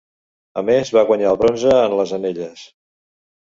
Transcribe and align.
A 0.61 0.61
més 0.69 0.91
va 0.95 1.03
guanyar 1.09 1.27
el 1.33 1.37
bronze 1.43 1.75
en 1.83 1.95
les 2.01 2.15
anelles. 2.19 2.65